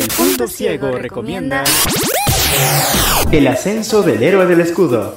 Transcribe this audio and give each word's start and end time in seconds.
El 0.00 0.08
Punto 0.08 0.48
Ciego 0.48 0.96
recomienda 0.96 1.62
El 3.30 3.46
ascenso 3.46 4.00
del 4.00 4.22
héroe 4.22 4.46
del 4.46 4.62
escudo. 4.62 5.16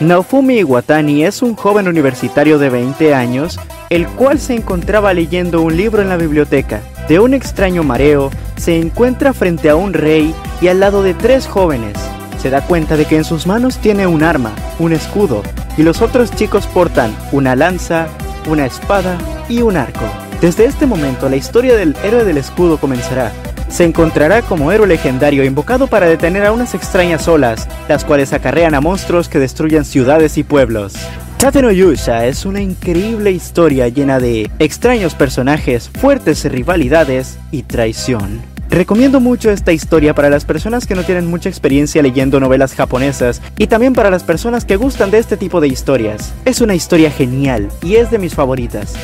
Naofumi 0.00 0.60
Iwatani 0.60 1.26
es 1.26 1.42
un 1.42 1.54
joven 1.54 1.86
universitario 1.86 2.58
de 2.58 2.70
20 2.70 3.12
años, 3.12 3.60
el 3.90 4.06
cual 4.06 4.38
se 4.38 4.54
encontraba 4.54 5.12
leyendo 5.12 5.60
un 5.60 5.76
libro 5.76 6.00
en 6.00 6.08
la 6.08 6.16
biblioteca. 6.16 6.80
De 7.08 7.20
un 7.20 7.34
extraño 7.34 7.82
mareo, 7.82 8.30
se 8.56 8.78
encuentra 8.78 9.34
frente 9.34 9.68
a 9.68 9.76
un 9.76 9.92
rey 9.92 10.34
y 10.62 10.68
al 10.68 10.80
lado 10.80 11.02
de 11.02 11.12
tres 11.12 11.46
jóvenes. 11.46 11.98
Se 12.40 12.48
da 12.48 12.62
cuenta 12.62 12.96
de 12.96 13.04
que 13.04 13.16
en 13.16 13.24
sus 13.24 13.46
manos 13.46 13.76
tiene 13.76 14.06
un 14.06 14.22
arma, 14.22 14.54
un 14.78 14.94
escudo, 14.94 15.42
y 15.76 15.82
los 15.82 16.00
otros 16.00 16.30
chicos 16.30 16.66
portan 16.66 17.14
una 17.32 17.54
lanza, 17.54 18.06
una 18.48 18.64
espada 18.64 19.18
y 19.46 19.60
un 19.60 19.76
arco. 19.76 20.06
Desde 20.40 20.64
este 20.64 20.86
momento 20.86 21.28
la 21.28 21.36
historia 21.36 21.76
del 21.76 21.94
héroe 22.02 22.24
del 22.24 22.38
escudo 22.38 22.78
comenzará. 22.78 23.30
Se 23.68 23.84
encontrará 23.84 24.42
como 24.42 24.72
héroe 24.72 24.86
legendario 24.86 25.44
invocado 25.44 25.86
para 25.86 26.06
detener 26.06 26.44
a 26.46 26.52
unas 26.52 26.74
extrañas 26.74 27.28
olas, 27.28 27.68
las 27.88 28.04
cuales 28.04 28.32
acarrean 28.32 28.74
a 28.74 28.80
monstruos 28.80 29.28
que 29.28 29.38
destruyen 29.38 29.84
ciudades 29.84 30.38
y 30.38 30.42
pueblos. 30.42 30.94
Tate 31.38 31.62
no 31.62 31.70
es 31.70 32.44
una 32.46 32.60
increíble 32.60 33.30
historia 33.30 33.86
llena 33.88 34.18
de 34.18 34.50
extraños 34.58 35.14
personajes, 35.14 35.88
fuertes 35.88 36.44
rivalidades 36.44 37.38
y 37.52 37.62
traición. 37.62 38.40
Recomiendo 38.70 39.20
mucho 39.20 39.50
esta 39.50 39.72
historia 39.72 40.14
para 40.14 40.30
las 40.30 40.44
personas 40.44 40.86
que 40.86 40.94
no 40.94 41.04
tienen 41.04 41.26
mucha 41.26 41.48
experiencia 41.48 42.02
leyendo 42.02 42.40
novelas 42.40 42.74
japonesas 42.74 43.40
y 43.56 43.66
también 43.66 43.94
para 43.94 44.10
las 44.10 44.24
personas 44.24 44.64
que 44.64 44.76
gustan 44.76 45.10
de 45.10 45.18
este 45.18 45.36
tipo 45.36 45.60
de 45.60 45.68
historias. 45.68 46.34
Es 46.44 46.60
una 46.60 46.74
historia 46.74 47.10
genial 47.10 47.70
y 47.82 47.96
es 47.96 48.10
de 48.10 48.18
mis 48.18 48.34
favoritas. 48.34 48.94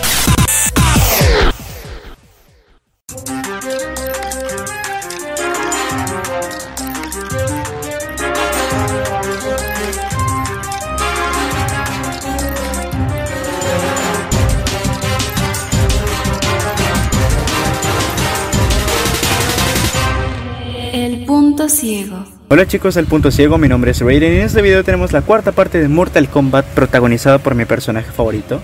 Ciego. 21.94 22.24
Hola 22.48 22.66
chicos, 22.66 22.96
el 22.96 23.06
punto 23.06 23.30
ciego, 23.30 23.56
mi 23.56 23.68
nombre 23.68 23.92
es 23.92 24.00
Raiden 24.00 24.32
y 24.32 24.36
en 24.36 24.42
este 24.42 24.62
video 24.62 24.82
tenemos 24.82 25.12
la 25.12 25.22
cuarta 25.22 25.52
parte 25.52 25.80
de 25.80 25.88
Mortal 25.88 26.28
Kombat 26.28 26.66
protagonizada 26.66 27.38
por 27.38 27.54
mi 27.54 27.66
personaje 27.66 28.10
favorito, 28.10 28.60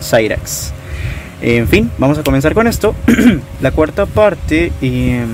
Cyrax. 0.00 0.72
En 1.42 1.66
fin, 1.66 1.90
vamos 1.98 2.18
a 2.18 2.22
comenzar 2.22 2.54
con 2.54 2.68
esto. 2.68 2.94
la 3.60 3.72
cuarta 3.72 4.06
parte 4.06 4.72
em, 4.80 5.26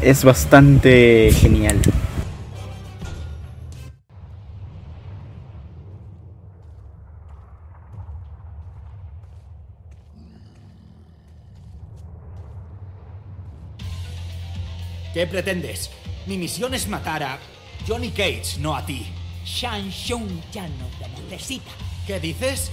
es 0.00 0.24
bastante 0.24 1.30
genial. 1.32 1.80
¿Qué 15.12 15.26
pretendes? 15.26 15.90
Mi 16.26 16.38
misión 16.38 16.72
es 16.72 16.88
matar 16.88 17.22
a 17.22 17.38
Johnny 17.86 18.10
Cage, 18.10 18.58
no 18.58 18.74
a 18.74 18.84
ti. 18.86 19.06
Shang 19.44 19.90
Tsung 19.90 20.28
ya 20.52 20.66
no 20.66 20.86
te 20.98 21.06
necesita. 21.22 21.70
¿Qué 22.06 22.18
dices? 22.18 22.70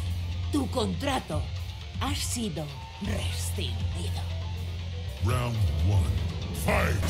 Tu 0.54 0.70
contrato 0.70 1.42
ha 2.00 2.16
sido 2.16 2.64
rescindido. 3.02 4.22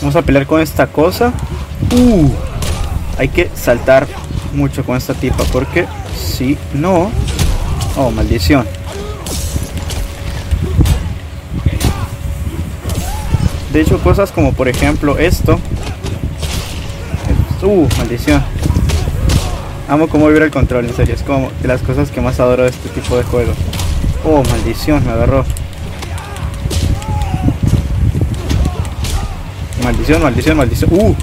Vamos 0.02 0.16
a 0.16 0.22
pelear 0.24 0.48
con 0.48 0.62
esta 0.62 0.88
cosa. 0.88 1.32
Uh, 1.92 2.30
hay 3.20 3.30
que 3.30 3.52
saltar 3.54 4.08
mucho 4.54 4.84
con 4.84 4.98
esta 4.98 5.14
tipa 5.14 5.44
porque 5.46 5.88
si 6.16 6.58
no... 6.74 7.12
Oh, 7.98 8.10
maldición. 8.10 8.68
De 13.72 13.82
hecho, 13.82 14.00
cosas 14.00 14.32
como 14.32 14.54
por 14.54 14.68
ejemplo 14.68 15.18
esto. 15.20 15.60
Uh, 17.64 17.88
maldición. 17.98 18.44
Amo 19.88 20.08
cómo 20.08 20.28
vibra 20.28 20.46
el 20.46 20.52
control, 20.52 20.86
en 20.86 20.96
serio. 20.96 21.14
Es 21.14 21.22
como 21.22 21.52
de 21.62 21.68
las 21.68 21.82
cosas 21.82 22.10
que 22.10 22.22
más 22.22 22.40
adoro 22.40 22.64
de 22.64 22.70
este 22.70 22.90
tipo 22.90 23.18
de 23.18 23.24
juego. 23.24 23.54
Oh, 24.24 24.44
maldición, 24.44 25.06
me 25.06 25.12
agarró. 25.12 25.46
Maldición, 29.84 30.24
maldición, 30.24 30.58
maldición. 30.58 30.90
Uh. 30.94 31.16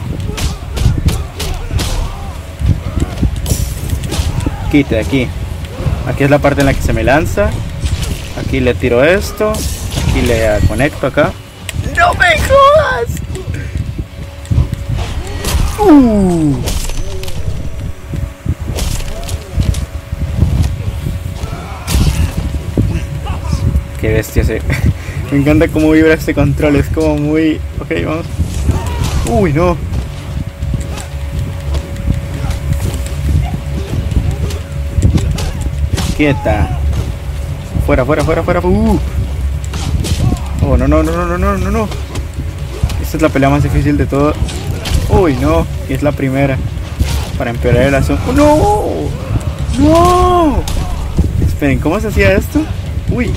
Quite 4.70 4.94
de 4.96 5.00
aquí. 5.00 5.28
Aquí 6.06 6.24
es 6.24 6.30
la 6.30 6.38
parte 6.38 6.60
en 6.60 6.66
la 6.66 6.74
que 6.74 6.82
se 6.82 6.92
me 6.92 7.02
lanza. 7.02 7.50
Aquí 8.38 8.60
le 8.60 8.74
tiro 8.74 9.02
esto. 9.02 9.50
Aquí 9.50 10.22
le 10.22 10.58
conecto 10.68 11.06
acá. 11.06 11.32
¡No 11.96 12.14
me 12.14 12.38
jodas! 12.38 12.67
Qué 24.00 24.12
bestia 24.12 24.42
ese. 24.42 24.60
Me 25.30 25.38
encanta 25.38 25.68
cómo 25.68 25.92
vibra 25.92 26.14
este 26.14 26.34
control, 26.34 26.76
es 26.76 26.88
como 26.88 27.16
muy. 27.16 27.60
Ok, 27.80 27.92
vamos. 28.04 28.26
Uy, 29.30 29.52
no. 29.52 29.76
Quieta. 36.16 36.80
Fuera, 37.86 38.04
fuera, 38.04 38.24
fuera, 38.24 38.42
fuera. 38.42 38.60
Uh. 38.60 38.98
Oh, 40.66 40.76
no, 40.76 40.88
no, 40.88 41.02
no, 41.04 41.12
no, 41.12 41.38
no, 41.38 41.56
no, 41.56 41.70
no. 41.70 41.88
Esta 43.00 43.16
es 43.16 43.22
la 43.22 43.28
pelea 43.28 43.48
más 43.48 43.62
difícil 43.62 43.96
de 43.96 44.06
todo 44.06 44.34
Uy, 45.18 45.34
no. 45.34 45.66
Es 45.88 46.02
la 46.02 46.12
primera. 46.12 46.56
Para 47.36 47.50
empeorar 47.50 47.82
el 47.82 47.94
asunto. 47.94 48.32
¡No! 48.32 48.84
¡No! 49.78 50.62
Esperen, 51.44 51.80
¿cómo 51.80 51.98
se 51.98 52.08
hacía 52.08 52.32
esto? 52.32 52.60
Uy. 53.10 53.32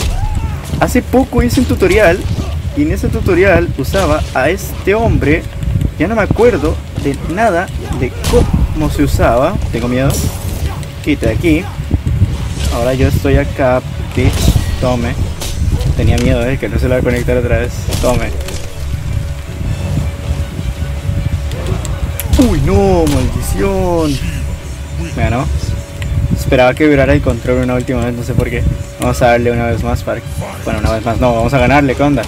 Hace 0.79 1.01
poco 1.01 1.41
hice 1.41 1.59
un 1.59 1.65
tutorial. 1.65 2.19
Y 2.77 2.83
en 2.83 2.91
ese 2.91 3.07
tutorial 3.07 3.67
usaba 3.79 4.21
a 4.35 4.49
este 4.49 4.93
hombre. 4.93 5.43
Ya 5.97 6.07
no 6.07 6.15
me 6.15 6.21
acuerdo 6.21 6.75
de 7.03 7.15
nada 7.33 7.65
de 7.99 8.11
cómo 8.29 8.89
se 8.91 9.03
usaba. 9.03 9.55
Tengo 9.71 9.87
miedo. 9.87 10.09
Quita 11.03 11.27
de 11.27 11.33
aquí. 11.33 11.63
Ahora 12.75 12.93
yo 12.93 13.07
estoy 13.07 13.37
acá. 13.37 13.81
Bitch. 14.15 14.31
Tome. 14.79 15.13
Tenía 15.97 16.17
miedo 16.17 16.41
de 16.41 16.59
que 16.59 16.69
no 16.69 16.77
se 16.77 16.87
la 16.87 16.95
va 16.95 17.01
a 17.01 17.03
conectar 17.03 17.37
otra 17.37 17.57
vez. 17.57 17.71
Tome. 18.01 18.50
Uy, 22.49 22.59
no, 22.65 23.05
maldición. 23.05 24.17
Ganó. 25.15 25.45
Esperaba 26.35 26.73
que 26.73 26.87
vibrara 26.87 27.13
el 27.13 27.21
control 27.21 27.63
una 27.63 27.75
última 27.75 28.05
vez, 28.05 28.15
no 28.15 28.23
sé 28.23 28.33
por 28.33 28.49
qué. 28.49 28.63
Vamos 28.99 29.21
a 29.21 29.27
darle 29.27 29.51
una 29.51 29.67
vez 29.67 29.83
más 29.83 30.03
para. 30.03 30.21
Bueno, 30.63 30.79
una 30.79 30.91
vez 30.91 31.05
más, 31.05 31.19
no, 31.19 31.35
vamos 31.35 31.53
a 31.53 31.59
ganarle, 31.59 31.95
¿qué 31.95 32.03
onda? 32.03 32.23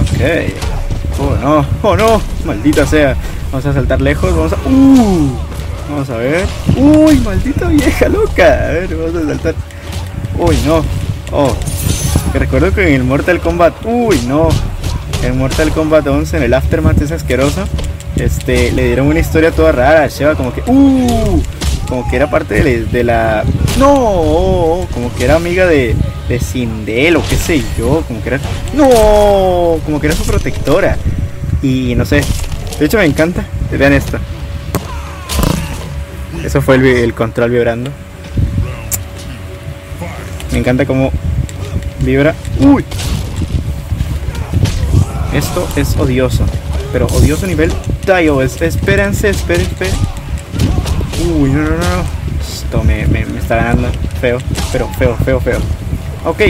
Ok. 0.00 0.52
Oh 1.20 1.36
no, 1.42 1.66
oh 1.82 1.96
no, 1.96 2.22
maldita 2.44 2.86
sea. 2.86 3.16
Vamos 3.50 3.66
a 3.66 3.72
saltar 3.72 4.00
lejos, 4.00 4.34
vamos 4.34 4.52
a. 4.52 4.56
Uh, 4.68 5.30
vamos 5.90 6.10
a 6.10 6.16
ver. 6.16 6.46
Uy, 6.76 7.16
maldita 7.18 7.68
vieja 7.68 8.08
loca. 8.08 8.44
A 8.44 8.72
ver, 8.72 8.94
vamos 8.94 9.22
a 9.22 9.26
saltar. 9.26 9.54
Uy, 10.38 10.56
no. 10.64 10.84
Oh, 11.32 11.52
que 12.32 12.38
recuerdo 12.38 12.72
que 12.72 12.86
en 12.86 12.94
el 12.94 13.04
Mortal 13.04 13.40
Kombat. 13.40 13.74
Uy, 13.84 14.20
no. 14.28 14.48
En 15.24 15.36
Mortal 15.36 15.70
Kombat 15.72 16.06
11, 16.06 16.36
en 16.36 16.42
el 16.44 16.54
Aftermath 16.54 17.02
es 17.02 17.10
asqueroso. 17.10 17.64
Este, 18.18 18.72
le 18.72 18.86
dieron 18.86 19.06
una 19.06 19.20
historia 19.20 19.52
toda 19.52 19.70
rara 19.70 20.04
a 20.04 20.08
Sheva, 20.08 20.34
como 20.34 20.52
que. 20.52 20.62
Uh, 20.66 21.40
como 21.88 22.08
que 22.10 22.16
era 22.16 22.28
parte 22.28 22.62
de, 22.62 23.04
la. 23.04 23.44
No, 23.78 24.86
como 24.92 25.14
que 25.16 25.24
era 25.24 25.36
amiga 25.36 25.66
de, 25.66 25.94
de 26.28 26.40
Sindel 26.40 27.16
o 27.16 27.22
qué 27.26 27.36
sé 27.36 27.62
yo, 27.78 28.02
como 28.06 28.22
que 28.22 28.28
era. 28.28 28.40
No, 28.74 29.78
como 29.84 30.00
que 30.00 30.08
era 30.08 30.16
su 30.16 30.24
protectora. 30.24 30.96
Y 31.62 31.94
no 31.96 32.04
sé, 32.04 32.20
de 32.78 32.86
hecho 32.86 32.98
me 32.98 33.04
encanta. 33.04 33.44
Vean 33.70 33.92
esto. 33.92 34.18
Eso 36.44 36.60
fue 36.60 36.76
el, 36.76 36.86
el 36.86 37.14
control 37.14 37.50
vibrando. 37.50 37.90
Me 40.52 40.58
encanta 40.58 40.86
cómo 40.86 41.12
vibra. 42.00 42.34
¡Uy! 42.60 42.84
Esto 45.32 45.68
es 45.76 45.96
odioso. 45.96 46.44
Pero 46.92 47.06
odioso 47.06 47.46
nivel 47.46 47.70
Espérense, 48.08 48.66
espérense, 48.66 49.28
espérense. 49.28 49.90
Uy, 51.38 51.50
no, 51.50 51.60
no, 51.60 51.70
no. 51.70 52.04
Esto 52.40 52.82
me, 52.82 53.06
me, 53.06 53.26
me 53.26 53.38
está 53.38 53.56
ganando 53.56 53.90
feo, 54.18 54.38
pero 54.72 54.88
feo, 54.98 55.14
feo, 55.16 55.40
feo. 55.40 55.58
Ok. 56.24 56.40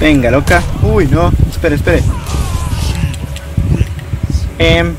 Venga, 0.00 0.30
loca. 0.30 0.62
Uy, 0.82 1.06
no. 1.06 1.30
Espere, 1.50 1.74
espere. 1.74 2.02
Em, 4.58 4.94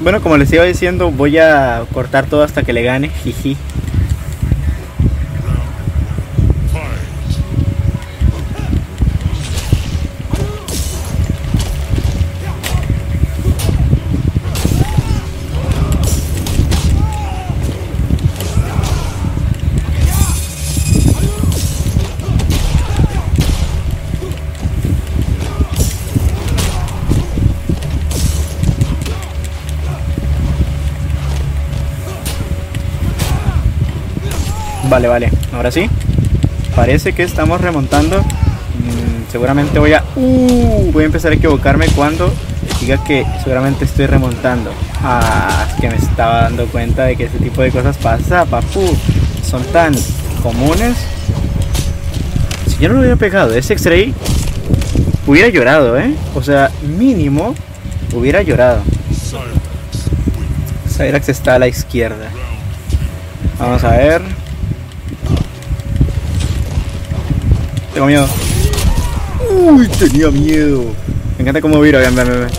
bueno, 0.00 0.22
como 0.22 0.38
les 0.38 0.50
iba 0.54 0.64
diciendo, 0.64 1.10
voy 1.10 1.36
a 1.36 1.84
cortar 1.92 2.24
todo 2.24 2.44
hasta 2.44 2.62
que 2.62 2.72
le 2.72 2.82
gane. 2.82 3.10
Jiji. 3.10 3.58
Vale, 34.94 35.08
vale. 35.08 35.28
Ahora 35.52 35.72
sí. 35.72 35.90
Parece 36.76 37.14
que 37.14 37.24
estamos 37.24 37.60
remontando. 37.60 38.20
Mm, 38.20 39.28
seguramente 39.28 39.80
voy 39.80 39.92
a... 39.92 40.04
Uh, 40.14 40.92
voy 40.92 41.02
a 41.02 41.06
empezar 41.06 41.32
a 41.32 41.34
equivocarme 41.34 41.88
cuando 41.88 42.32
diga 42.80 43.02
que 43.02 43.26
seguramente 43.42 43.86
estoy 43.86 44.06
remontando. 44.06 44.70
Ah, 45.02 45.66
es 45.68 45.80
que 45.80 45.88
me 45.88 45.96
estaba 45.96 46.42
dando 46.42 46.66
cuenta 46.66 47.06
de 47.06 47.16
que 47.16 47.24
ese 47.24 47.38
tipo 47.38 47.60
de 47.62 47.72
cosas 47.72 47.96
pasa, 47.96 48.44
papu. 48.44 48.96
Son 49.44 49.64
tan 49.72 49.96
comunes. 50.44 50.94
Si 52.68 52.78
yo 52.78 52.86
no 52.86 52.94
lo 52.94 53.00
hubiera 53.00 53.16
pegado 53.16 53.52
ese 53.52 53.72
X-Ray, 53.72 54.14
hubiera 55.26 55.48
llorado, 55.48 55.98
¿eh? 55.98 56.14
O 56.36 56.42
sea, 56.44 56.70
mínimo 56.82 57.56
hubiera 58.14 58.42
llorado. 58.42 58.84
Cyrax 60.96 61.30
está 61.30 61.56
a 61.56 61.58
la 61.58 61.66
izquierda. 61.66 62.28
Vamos 63.58 63.82
a 63.82 63.90
ver. 63.96 64.43
Tengo 67.94 68.06
miedo. 68.08 68.28
Uy, 69.50 69.86
tenía 69.88 70.28
miedo. 70.30 70.84
Me 71.36 71.42
encanta 71.42 71.60
cómo 71.60 71.80
vira, 71.80 72.00
vean, 72.00 72.14
vean, 72.16 72.28
vean. 72.28 72.50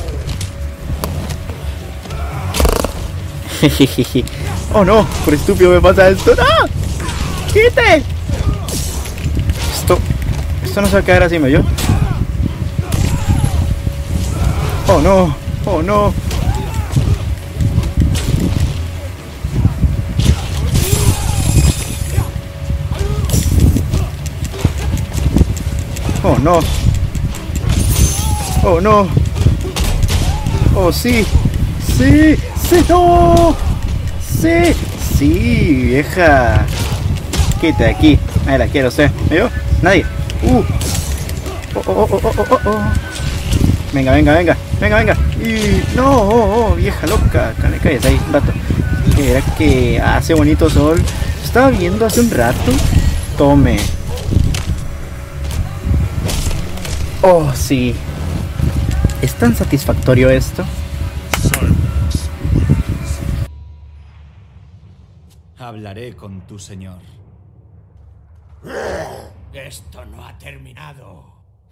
Oh 4.74 4.84
no, 4.84 5.06
por 5.24 5.34
estúpido 5.34 5.72
me 5.72 5.82
pasa 5.82 6.10
esto. 6.10 6.36
¡No! 6.36 6.44
¡Quite! 7.48 8.04
Esto. 9.74 10.00
Esto 10.64 10.82
no 10.82 10.88
se 10.88 10.94
va 10.94 11.00
a 11.00 11.04
quedar 11.04 11.24
así, 11.24 11.40
¿me 11.40 11.52
yo? 11.52 11.62
Oh 14.88 15.02
no, 15.02 15.36
oh 15.66 15.82
no. 15.82 16.14
No. 26.46 26.60
Oh 28.64 28.80
no. 28.80 29.08
Oh 30.76 30.92
sí. 30.92 31.26
Sí. 31.98 32.36
Sí. 32.70 32.86
No. 32.88 33.56
Sí. 34.22 34.76
Sí, 35.18 35.30
vieja. 35.88 36.66
Quita 37.60 37.88
aquí. 37.88 38.20
Ahí 38.46 38.60
la 38.60 38.68
quiero 38.68 38.92
sé. 38.92 39.10
¿Me 39.30 39.38
vio? 39.38 39.50
Nadie. 39.82 40.06
Uh. 40.44 40.64
Oh, 41.74 41.82
oh, 41.88 42.08
oh, 42.12 42.20
oh, 42.24 42.32
oh, 42.38 42.46
oh, 42.52 42.60
oh. 42.66 42.80
Venga, 43.92 44.12
venga, 44.12 44.34
venga. 44.34 44.58
Venga, 44.80 44.98
venga. 44.98 45.18
Y 45.42 45.82
no, 45.96 46.12
oh, 46.12 46.68
oh, 46.74 46.76
vieja 46.76 47.08
loca. 47.08 47.54
Cállate 47.60 48.08
ahí 48.08 48.22
un 48.28 48.34
rato. 48.34 48.54
Era 49.18 49.42
que 49.58 50.00
hace 50.00 50.36
bonito 50.36 50.70
sol. 50.70 51.02
Estaba 51.44 51.72
viendo 51.72 52.06
hace 52.06 52.20
un 52.20 52.30
rato. 52.30 52.72
Tome. 53.36 53.95
Oh, 57.28 57.52
sí. 57.56 57.96
¿Es 59.20 59.34
tan 59.34 59.56
satisfactorio 59.56 60.30
esto? 60.30 60.64
Hablaré 65.58 66.16
con 66.16 66.42
tu 66.42 66.60
señor. 66.60 67.00
Esto 69.52 70.06
no 70.06 70.24
ha 70.24 70.38
terminado. 70.38 71.26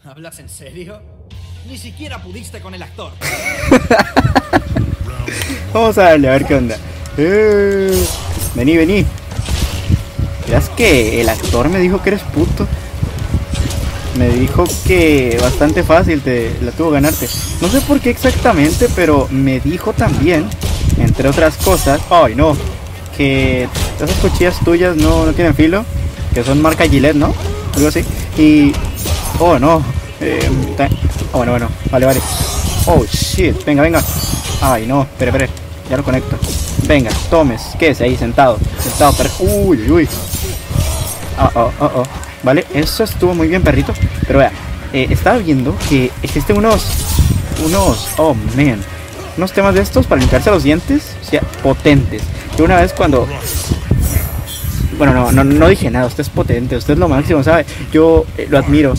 ¿Hablas 0.04 0.40
en 0.40 0.50
serio? 0.50 1.00
Ni 1.68 1.78
siquiera 1.78 2.18
pudiste 2.18 2.60
con 2.60 2.74
el 2.74 2.82
actor. 2.82 3.12
Vamos 5.72 5.96
a 6.00 6.04
darle 6.06 6.30
a 6.30 6.32
ver 6.32 6.46
qué 6.46 6.56
onda. 6.56 6.78
Eh, 7.16 8.04
vení, 8.56 8.76
vení. 8.76 9.06
¿Crees 10.48 10.70
que 10.70 11.22
el 11.22 11.30
actor 11.30 11.70
me 11.70 11.78
dijo 11.78 12.02
que 12.02 12.10
eres 12.10 12.24
puto? 12.24 12.68
Me 14.18 14.30
dijo 14.30 14.64
que 14.86 15.38
bastante 15.42 15.84
fácil 15.84 16.22
te 16.22 16.56
la 16.62 16.72
tuvo 16.72 16.92
ganarte. 16.92 17.28
No 17.62 17.68
sé 17.68 17.82
por 17.82 18.00
qué 18.00 18.12
exactamente, 18.12 18.88
pero 18.96 19.28
me 19.32 19.60
dijo 19.60 19.92
también, 19.94 20.48
entre 21.00 21.28
otras 21.30 21.58
cosas, 21.58 22.00
ay 22.12 22.36
no, 22.36 22.56
que 23.18 23.68
esas 23.96 24.12
cuchillas 24.18 24.60
tuyas 24.64 24.96
no, 24.96 25.26
no 25.26 25.34
tienen 25.34 25.56
filo, 25.56 25.84
que 26.34 26.44
son 26.44 26.62
marca 26.62 26.88
Gillette, 26.88 27.16
¿no? 27.16 27.34
Algo 27.76 27.88
así. 27.88 28.06
Y, 28.38 28.72
oh 29.40 29.58
no, 29.58 29.82
eh, 30.22 30.48
oh, 31.32 31.38
bueno, 31.38 31.52
bueno, 31.54 31.70
vale, 31.90 32.06
vale. 32.06 32.22
Oh 32.86 33.04
shit, 33.12 33.66
venga, 33.66 33.82
venga. 33.82 34.04
Ay 34.62 34.86
no, 34.86 35.02
espere, 35.02 35.32
espere, 35.32 35.50
ya 35.90 35.98
lo 35.98 36.04
conecto. 36.04 36.38
Venga, 36.88 37.10
tomes, 37.32 37.62
quédese 37.80 38.04
ahí 38.04 38.16
sentado, 38.16 38.60
sentado, 38.80 39.14
per- 39.14 39.32
uy, 39.40 39.82
uy, 39.90 39.92
uy. 39.92 40.10
Oh, 41.40 41.50
oh, 41.56 41.72
oh, 41.80 41.92
oh. 41.96 42.04
Vale, 42.44 42.66
eso 42.74 43.04
estuvo 43.04 43.34
muy 43.34 43.48
bien, 43.48 43.64
perrito. 43.64 43.94
Pero 44.28 44.40
vea, 44.40 44.52
eh, 44.92 45.08
estaba 45.10 45.38
viendo 45.38 45.76
que 45.90 46.12
existen 46.22 46.58
unos, 46.58 46.86
unos, 47.66 48.10
oh 48.18 48.34
man, 48.34 48.82
unos 49.38 49.52
temas 49.54 49.74
de 49.74 49.82
estos 49.82 50.06
para 50.06 50.20
limpiarse 50.20 50.52
los 50.52 50.64
dientes, 50.64 51.16
o 51.22 51.26
sea, 51.26 51.42
potentes. 51.64 52.22
Yo 52.58 52.66
una 52.66 52.82
vez 52.82 52.94
cuando, 52.94 53.28
bueno, 54.98 55.14
no, 55.14 55.32
no, 55.32 55.44
no 55.44 55.68
dije 55.68 55.90
nada, 55.90 56.06
usted 56.06 56.22
es 56.22 56.30
potente, 56.30 56.76
usted 56.76 56.94
es 56.94 57.00
lo 57.00 57.08
máximo, 57.08 57.44
¿sabe? 57.44 57.66
Yo 57.92 58.26
eh, 58.38 58.48
lo 58.50 58.58
admiro. 58.58 58.94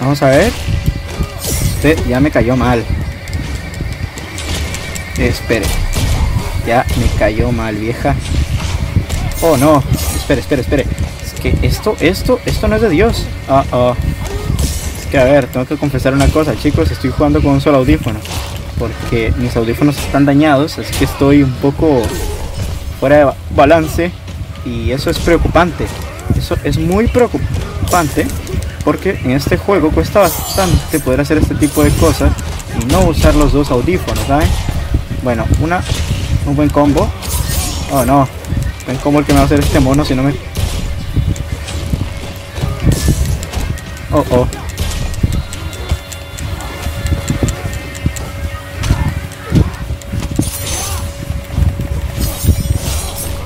Vamos 0.00 0.20
a 0.22 0.30
ver. 0.30 0.52
Usted 1.76 1.98
ya 2.08 2.18
me 2.20 2.30
cayó 2.30 2.56
mal. 2.56 2.84
Espere. 5.18 5.66
Ya 6.66 6.84
me 6.98 7.06
cayó 7.18 7.52
mal, 7.52 7.76
vieja. 7.76 8.14
Oh 9.42 9.56
no, 9.56 9.82
espere, 10.16 10.40
espere, 10.40 10.62
espere. 10.62 10.86
Que 11.42 11.54
esto, 11.62 11.96
esto, 12.00 12.38
esto 12.46 12.68
no 12.68 12.76
es 12.76 12.82
de 12.82 12.88
Dios. 12.90 13.24
Ah, 13.48 13.64
ah. 13.72 13.94
Es 15.00 15.06
que 15.06 15.18
a 15.18 15.24
ver, 15.24 15.46
tengo 15.46 15.66
que 15.66 15.76
confesar 15.76 16.14
una 16.14 16.28
cosa, 16.28 16.54
chicos. 16.56 16.90
Estoy 16.90 17.10
jugando 17.10 17.42
con 17.42 17.52
un 17.52 17.60
solo 17.60 17.78
audífono. 17.78 18.18
Porque 18.78 19.32
mis 19.38 19.54
audífonos 19.56 19.96
están 19.98 20.24
dañados, 20.24 20.78
así 20.78 20.92
que 20.98 21.04
estoy 21.04 21.42
un 21.42 21.52
poco 21.54 22.02
fuera 23.00 23.16
de 23.16 23.24
ba- 23.24 23.34
balance. 23.54 24.10
Y 24.64 24.90
eso 24.92 25.10
es 25.10 25.18
preocupante. 25.18 25.86
Eso 26.36 26.56
es 26.64 26.78
muy 26.78 27.08
preocupante. 27.08 28.26
Porque 28.84 29.18
en 29.24 29.32
este 29.32 29.56
juego 29.56 29.90
cuesta 29.90 30.20
bastante 30.20 30.98
poder 31.00 31.20
hacer 31.20 31.38
este 31.38 31.54
tipo 31.54 31.82
de 31.84 31.90
cosas 31.90 32.32
y 32.80 32.84
no 32.86 33.00
usar 33.04 33.34
los 33.34 33.52
dos 33.52 33.70
audífonos, 33.70 34.24
¿saben? 34.26 34.48
Bueno, 35.22 35.44
una, 35.60 35.82
un 36.46 36.56
buen 36.56 36.68
combo. 36.68 37.08
Oh 37.92 38.04
no, 38.04 38.26
ven 38.86 38.96
como 38.96 39.20
el 39.20 39.24
que 39.24 39.32
me 39.32 39.36
va 39.38 39.42
a 39.42 39.46
hacer 39.46 39.60
este 39.60 39.78
mono 39.78 40.04
si 40.04 40.14
no 40.14 40.22
me... 40.24 40.34
Oh, 44.14 44.24
oh. 44.30 44.46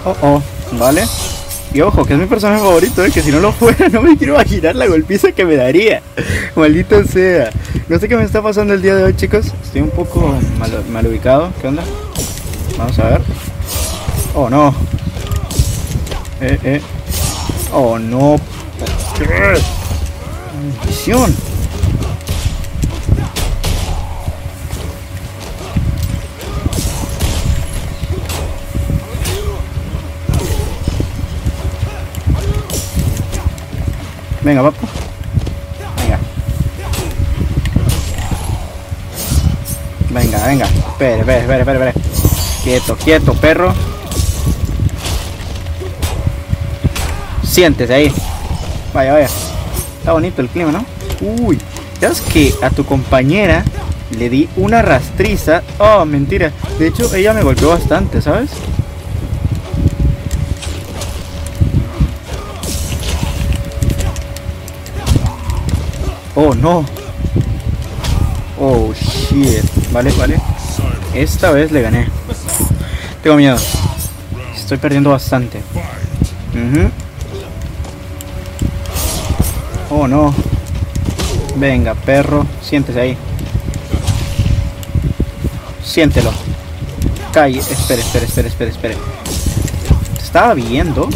Oh, 0.04 0.16
oh, 0.22 0.42
vale. 0.72 1.04
Y 1.72 1.80
ojo, 1.82 2.04
que 2.04 2.14
es 2.14 2.18
mi 2.18 2.26
personaje 2.26 2.60
favorito, 2.60 3.04
¿eh? 3.04 3.10
que 3.12 3.22
si 3.22 3.30
no 3.30 3.38
lo 3.38 3.52
fuera 3.52 3.88
no 3.92 4.02
me 4.02 4.16
quiero 4.16 4.34
imaginar 4.34 4.74
la 4.74 4.86
golpiza 4.86 5.30
que 5.30 5.44
me 5.44 5.54
daría. 5.54 6.02
Maldita 6.56 7.04
sea. 7.04 7.50
No 7.88 7.98
sé 7.98 8.08
qué 8.08 8.16
me 8.16 8.24
está 8.24 8.42
pasando 8.42 8.74
el 8.74 8.82
día 8.82 8.96
de 8.96 9.04
hoy, 9.04 9.14
chicos. 9.14 9.52
Estoy 9.62 9.82
un 9.82 9.90
poco 9.90 10.34
mal, 10.58 11.06
ubicado. 11.06 11.52
¿Qué 11.60 11.68
onda? 11.68 11.84
Vamos 12.76 12.98
a 12.98 13.10
ver. 13.10 13.20
Oh, 14.34 14.50
no. 14.50 14.74
Eh, 16.40 16.58
eh. 16.64 16.80
Oh, 17.72 17.98
no. 17.98 18.40
Maldición. 20.56 21.34
Venga, 34.42 34.62
papu. 34.62 34.86
Venga. 35.96 36.18
Venga, 40.10 40.46
venga. 40.46 40.66
Espere, 40.66 41.20
espere, 41.20 41.40
espere, 41.40 41.60
espere. 41.60 41.92
Quieto, 42.62 42.96
quieto, 42.96 43.34
perro. 43.34 43.74
Siéntese 47.42 47.92
ahí. 47.92 48.12
Vaya, 48.94 49.12
vaya. 49.12 49.28
Está 50.06 50.12
bonito 50.12 50.40
el 50.40 50.48
clima, 50.48 50.70
¿no? 50.70 50.86
Uy, 51.20 51.58
¿sabes 51.98 52.20
que 52.20 52.54
a 52.62 52.70
tu 52.70 52.84
compañera 52.84 53.64
le 54.16 54.30
di 54.30 54.48
una 54.54 54.80
rastriza? 54.80 55.64
Oh, 55.78 56.04
mentira. 56.04 56.52
De 56.78 56.86
hecho, 56.86 57.12
ella 57.12 57.32
me 57.32 57.42
golpeó 57.42 57.70
bastante, 57.70 58.22
¿sabes? 58.22 58.50
Oh, 66.36 66.54
no. 66.54 66.86
Oh, 68.60 68.92
shit. 68.94 69.64
Vale, 69.90 70.12
vale. 70.12 70.40
Esta 71.14 71.50
vez 71.50 71.72
le 71.72 71.82
gané. 71.82 72.06
Tengo 73.24 73.34
miedo. 73.34 73.56
Estoy 74.54 74.78
perdiendo 74.78 75.10
bastante. 75.10 75.62
Ujú. 76.54 77.05
Oh, 79.98 80.06
no. 80.06 80.34
Venga, 81.56 81.94
perro. 81.94 82.46
Siéntese 82.60 83.00
ahí. 83.00 83.16
Siéntelo. 85.82 86.32
Calle. 87.32 87.60
Espere, 87.60 88.02
espere, 88.02 88.26
espere, 88.26 88.48
espere, 88.48 88.70
espere. 88.70 88.96
¿Te 90.18 90.22
estaba 90.22 90.52
viendo? 90.52 91.08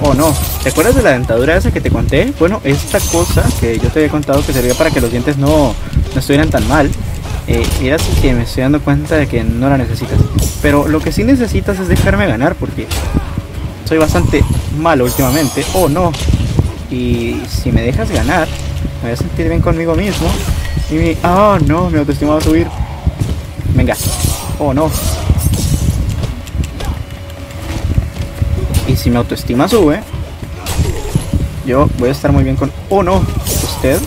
Oh, 0.00 0.14
no. 0.14 0.34
¿Te 0.62 0.70
acuerdas 0.70 0.94
de 0.94 1.02
la 1.02 1.10
dentadura 1.10 1.54
esa 1.58 1.70
que 1.70 1.82
te 1.82 1.90
conté? 1.90 2.32
Bueno, 2.38 2.62
esta 2.64 2.98
cosa 2.98 3.44
que 3.60 3.78
yo 3.78 3.90
te 3.90 3.98
había 3.98 4.10
contado 4.10 4.44
que 4.44 4.54
servía 4.54 4.72
para 4.72 4.90
que 4.90 5.02
los 5.02 5.10
dientes 5.10 5.36
no, 5.36 5.74
no 6.14 6.18
estuvieran 6.18 6.48
tan 6.48 6.66
mal. 6.66 6.90
Eh, 7.46 7.66
era 7.82 7.96
así 7.96 8.10
que 8.22 8.32
me 8.32 8.44
estoy 8.44 8.62
dando 8.62 8.80
cuenta 8.80 9.16
de 9.16 9.26
que 9.26 9.44
no 9.44 9.68
la 9.68 9.76
necesitas. 9.76 10.18
Pero 10.62 10.88
lo 10.88 11.00
que 11.00 11.12
sí 11.12 11.24
necesitas 11.24 11.78
es 11.78 11.88
dejarme 11.88 12.26
ganar 12.26 12.54
porque 12.54 12.86
soy 13.84 13.98
bastante 13.98 14.42
malo 14.78 15.04
últimamente. 15.04 15.62
Oh, 15.74 15.90
no. 15.90 16.10
Y 16.90 17.42
si 17.48 17.70
me 17.70 17.82
dejas 17.82 18.10
ganar, 18.10 18.48
me 19.02 19.08
voy 19.08 19.12
a 19.12 19.16
sentir 19.16 19.48
bien 19.48 19.60
conmigo 19.60 19.94
mismo. 19.94 20.28
Y 20.90 20.94
mi... 20.94 21.16
Oh, 21.22 21.58
no, 21.66 21.90
mi 21.90 21.98
autoestima 21.98 22.32
va 22.32 22.38
a 22.38 22.42
subir. 22.42 22.66
Venga. 23.74 23.94
Oh, 24.58 24.72
no. 24.72 24.90
Y 28.86 28.96
si 28.96 29.10
mi 29.10 29.16
autoestima 29.16 29.68
sube, 29.68 30.00
yo 31.66 31.88
voy 31.98 32.08
a 32.08 32.12
estar 32.12 32.32
muy 32.32 32.42
bien 32.42 32.56
con... 32.56 32.72
Oh, 32.88 33.02
no. 33.02 33.22
Usted. 33.46 34.00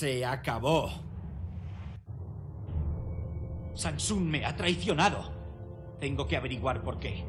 Se 0.00 0.24
acabó. 0.24 0.88
Samsung 3.74 4.22
me 4.22 4.46
ha 4.46 4.56
traicionado. 4.56 5.30
Tengo 6.00 6.26
que 6.26 6.38
averiguar 6.38 6.82
por 6.82 6.98
qué. 6.98 7.22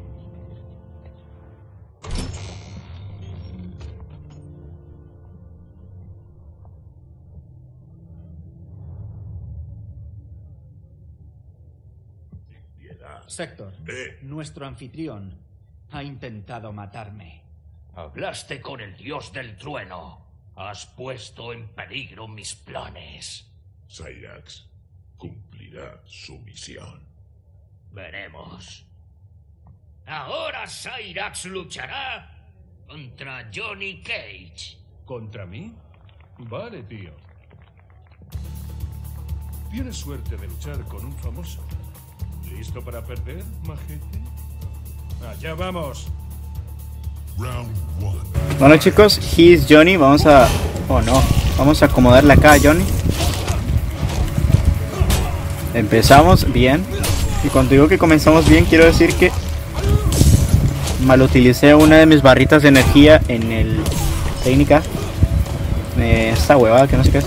Sector, 13.28 13.74
Eh. 13.86 14.20
nuestro 14.22 14.66
anfitrión 14.66 15.38
ha 15.92 16.04
intentado 16.04 16.72
matarme. 16.72 17.44
Hablaste 17.96 18.62
con 18.62 18.80
el 18.80 18.96
dios 18.96 19.34
del 19.34 19.58
trueno. 19.58 20.31
Has 20.70 20.86
puesto 20.86 21.54
en 21.54 21.68
peligro 21.70 22.28
mis 22.28 22.54
planes. 22.54 23.48
Cyrax 23.90 24.70
cumplirá 25.18 26.00
su 26.06 26.38
misión. 26.40 27.02
Veremos. 27.92 28.86
Ahora 30.06 30.68
Cyrax 30.68 31.46
luchará 31.46 32.48
contra 32.88 33.50
Johnny 33.52 34.04
Cage. 34.04 34.78
¿Contra 35.04 35.48
mí? 35.48 35.74
Vale, 36.38 36.84
tío. 36.84 37.12
Tienes 39.72 39.98
suerte 39.98 40.38
de 40.38 40.48
luchar 40.48 40.86
con 40.86 41.06
un 41.06 41.18
famoso. 41.18 41.66
¿Listo 42.52 42.84
para 42.84 43.04
perder, 43.04 43.44
majete? 43.66 44.22
Allá 45.28 45.56
vamos. 45.56 46.12
Bueno 48.60 48.78
chicos, 48.78 49.20
he 49.38 49.54
is 49.54 49.66
Johnny. 49.68 49.98
Vamos 49.98 50.26
a... 50.26 50.48
Oh 50.88 51.02
no. 51.02 51.22
Vamos 51.58 51.82
a 51.82 51.86
acomodarle 51.86 52.34
acá 52.34 52.54
a 52.54 52.60
Johnny. 52.60 52.84
Empezamos 55.74 56.52
bien. 56.52 56.84
Y 57.44 57.48
cuando 57.48 57.72
digo 57.72 57.88
que 57.88 57.98
comenzamos 57.98 58.48
bien, 58.48 58.66
quiero 58.66 58.86
decir 58.86 59.14
que 59.16 59.32
mal 61.06 61.22
utilicé 61.22 61.74
una 61.74 61.98
de 61.98 62.06
mis 62.06 62.22
barritas 62.22 62.62
de 62.62 62.70
energía 62.70 63.22
en 63.28 63.52
el 63.52 63.80
técnica. 64.44 64.82
Eh, 65.98 66.32
esta 66.34 66.58
huevada 66.58 66.88
que 66.88 66.98
no 66.98 67.04
sé 67.04 67.12
qué 67.12 67.18
es. 67.20 67.26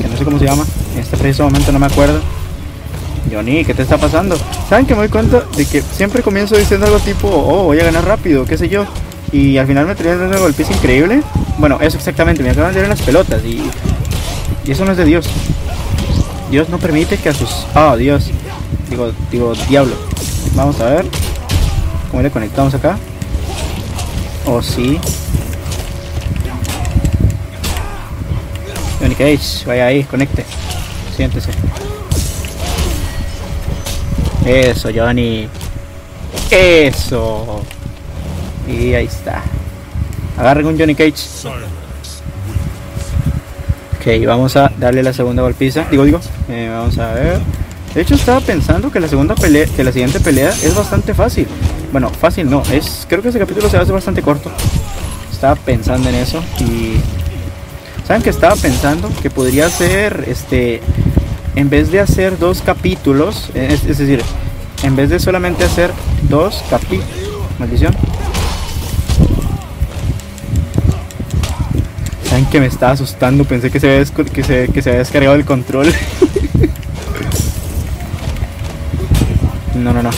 Que 0.00 0.08
no 0.08 0.16
sé 0.16 0.24
cómo 0.24 0.38
se 0.38 0.46
llama. 0.46 0.64
En 0.94 1.00
este 1.00 1.16
preciso 1.16 1.44
momento 1.44 1.70
no 1.72 1.78
me 1.78 1.86
acuerdo. 1.86 2.20
Johnny, 3.30 3.64
¿qué 3.64 3.74
te 3.74 3.82
está 3.82 3.96
pasando? 3.96 4.36
¿Saben 4.68 4.86
que 4.86 4.94
me 4.94 5.00
doy 5.00 5.08
cuenta 5.08 5.44
de 5.56 5.64
que 5.64 5.82
siempre 5.82 6.22
comienzo 6.22 6.56
diciendo 6.56 6.86
algo 6.86 6.98
tipo, 6.98 7.28
oh, 7.28 7.64
voy 7.64 7.78
a 7.78 7.84
ganar 7.84 8.04
rápido, 8.04 8.44
qué 8.44 8.58
sé 8.58 8.68
yo? 8.68 8.84
Y 9.32 9.56
al 9.58 9.66
final 9.66 9.86
me 9.86 9.94
terminan 9.94 10.20
dando 10.20 10.40
golpiza 10.40 10.72
increíble. 10.72 11.22
Bueno, 11.58 11.78
eso 11.80 11.96
exactamente, 11.96 12.42
me 12.42 12.50
acaban 12.50 12.74
de 12.74 12.80
dar 12.80 12.88
las 12.88 13.02
pelotas 13.02 13.44
y, 13.44 13.62
eso 14.66 14.84
no 14.84 14.92
es 14.92 14.98
de 14.98 15.04
Dios. 15.04 15.28
Dios 16.50 16.68
no 16.68 16.78
permite 16.78 17.16
que 17.16 17.28
a 17.28 17.34
sus... 17.34 17.66
Ah, 17.74 17.96
Dios. 17.96 18.30
Digo, 18.88 19.12
digo, 19.30 19.52
diablo. 19.68 19.94
Vamos 20.54 20.80
a 20.80 20.86
ver. 20.86 21.06
¿Cómo 22.10 22.22
le 22.22 22.30
conectamos 22.30 22.74
acá? 22.74 22.98
Oh, 24.46 24.62
sí. 24.62 24.98
Johnny 29.00 29.14
Cage, 29.14 29.66
vaya 29.66 29.86
ahí, 29.86 30.04
conecte. 30.04 30.44
Siéntese. 31.16 31.50
Eso, 34.44 34.90
Johnny. 34.94 35.48
Eso. 36.50 37.62
Y 38.68 38.94
ahí 38.94 39.06
está. 39.06 39.42
Agarren 40.38 40.66
un 40.66 40.78
Johnny 40.78 40.94
Cage. 40.94 41.14
Ok, 43.98 44.26
vamos 44.26 44.56
a 44.56 44.72
darle 44.78 45.02
la 45.02 45.12
segunda 45.12 45.42
golpiza. 45.42 45.84
Digo, 45.90 46.04
digo. 46.04 46.20
eh, 46.48 46.70
vamos 46.72 46.96
a 46.98 47.12
ver. 47.12 47.38
De 47.94 48.00
hecho, 48.02 48.14
estaba 48.14 48.40
pensando 48.40 48.90
que 48.90 49.00
la 49.00 49.08
segunda 49.08 49.34
pelea, 49.34 49.66
que 49.66 49.84
la 49.84 49.92
siguiente 49.92 50.20
pelea 50.20 50.50
es 50.50 50.74
bastante 50.74 51.12
fácil. 51.12 51.46
Bueno, 51.92 52.08
fácil 52.08 52.48
no. 52.48 52.62
Es, 52.72 53.04
creo 53.08 53.20
que 53.20 53.28
ese 53.28 53.38
capítulo 53.38 53.68
se 53.68 53.76
hace 53.76 53.92
bastante 53.92 54.22
corto. 54.22 54.50
Estaba 55.30 55.56
pensando 55.56 56.08
en 56.08 56.14
eso 56.14 56.42
y 56.60 56.94
saben 58.06 58.22
que 58.22 58.30
estaba 58.30 58.54
pensando 58.56 59.10
que 59.20 59.28
podría 59.28 59.68
ser, 59.68 60.24
este, 60.28 60.80
en 61.56 61.70
vez 61.70 61.90
de 61.90 62.00
hacer 62.00 62.38
dos 62.38 62.62
capítulos, 62.62 63.50
eh, 63.54 63.68
es, 63.70 63.98
decir, 63.98 64.22
en 64.82 64.96
vez 64.96 65.10
de 65.10 65.18
solamente 65.18 65.64
hacer 65.64 65.92
dos 66.28 66.64
capítulos, 66.70 67.06
maldición. 67.58 67.94
Saben 72.28 72.46
que 72.46 72.60
me 72.60 72.66
estaba 72.66 72.92
asustando, 72.92 73.44
pensé 73.44 73.70
que 73.70 73.80
se 73.80 73.90
había, 73.90 74.04
que 74.04 74.68
que 74.72 74.82
se 74.82 74.90
había 74.90 75.00
descargado 75.00 75.34
el 75.34 75.44
control. 75.44 75.86
no, 79.74 79.92
no, 79.92 80.02
no, 80.02 80.10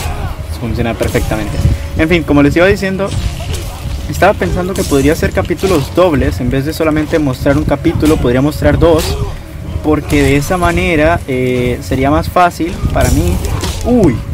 funciona 0.61 0.95
perfectamente. 0.95 1.57
En 1.97 2.09
fin, 2.09 2.23
como 2.23 2.43
les 2.43 2.55
iba 2.57 2.67
diciendo, 2.67 3.09
estaba 4.11 4.35
pensando 4.35 4.75
que 4.75 4.85
podría 4.85 5.15
ser 5.15 5.33
capítulos 5.33 5.95
dobles, 5.95 6.41
en 6.41 6.51
vez 6.51 6.67
de 6.67 6.73
solamente 6.73 7.19
mostrar 7.19 7.57
un 7.57 7.65
capítulo, 7.65 8.17
podría 8.17 8.43
mostrar 8.43 8.79
dos, 8.79 9.17
porque 9.83 10.23
de 10.23 10.37
esa 10.37 10.57
manera 10.57 11.21
eh, 11.27 11.79
sería 11.83 12.11
más 12.11 12.29
fácil 12.29 12.73
para 12.93 13.11
mí, 13.11 13.35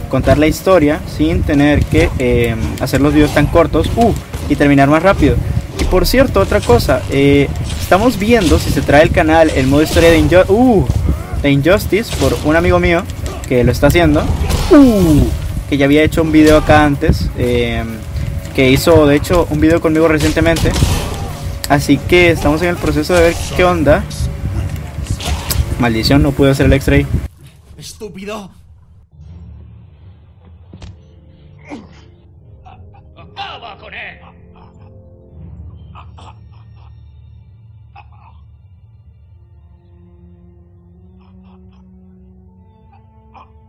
contar 0.09 0.39
la 0.39 0.47
historia 0.47 1.01
sin 1.17 1.43
tener 1.43 1.85
que 1.85 2.09
eh, 2.19 2.55
hacer 2.81 3.01
los 3.01 3.13
videos 3.13 3.35
tan 3.35 3.47
cortos, 3.47 3.91
uh, 3.97 4.13
y 4.49 4.57
terminar 4.57 4.89
más 4.89 5.03
rápido. 5.03 5.37
Y 5.81 5.85
por 5.85 6.07
cierto, 6.07 6.41
otra 6.41 6.61
cosa, 6.61 7.03
eh, 7.11 7.49
estamos 7.81 8.19
viendo 8.19 8.59
si 8.59 8.71
se 8.71 8.81
trae 8.81 9.03
el 9.03 9.11
canal 9.11 9.51
el 9.51 9.67
modo 9.67 9.83
historia 9.83 10.11
uh, 10.49 10.87
de 11.43 11.51
Injustice 11.51 12.17
por 12.17 12.37
un 12.45 12.57
amigo 12.57 12.79
mío 12.81 13.03
que 13.49 13.65
lo 13.65 13.73
está 13.73 13.89
haciendo, 13.89 14.23
uh, 14.71 15.27
que 15.69 15.77
ya 15.77 15.85
había 15.85 16.03
hecho 16.03 16.23
un 16.23 16.33
video 16.33 16.59
acá 16.59 16.85
antes. 16.85 17.29
que 17.37 18.71
hizo 18.71 19.07
de 19.07 19.15
hecho 19.15 19.47
un 19.51 19.61
video 19.61 19.81
conmigo 19.81 20.09
recientemente 20.09 20.73
Así 21.69 21.99
que 21.99 22.31
estamos 22.31 22.63
en 22.63 22.71
el 22.71 22.77
proceso 22.77 23.15
de 23.15 23.21
ver 23.21 23.35
qué 23.57 23.65
onda. 23.65 24.03
Maldición, 25.81 26.23
no 26.23 26.33
pude 26.33 26.51
hacer 26.51 26.67
el 26.67 26.73
X-ray. 26.73 27.07
¡Estúpido! 27.77 28.51
¡Acaba 33.17 33.79
con 33.79 33.95
él! 33.95 34.19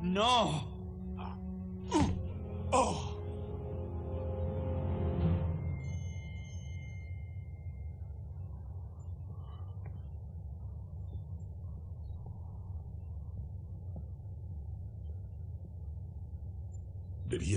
¡No! 0.01 0.78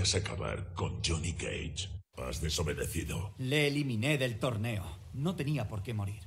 Debías 0.03 0.15
acabar 0.15 0.65
con 0.75 0.99
Johnny 1.01 1.31
Cage. 1.31 1.87
Has 2.27 2.41
desobedecido. 2.41 3.31
Le 3.37 3.67
eliminé 3.67 4.17
del 4.17 4.37
torneo. 4.37 4.83
No 5.13 5.33
tenía 5.37 5.69
por 5.69 5.81
qué 5.81 5.93
morir. 5.93 6.19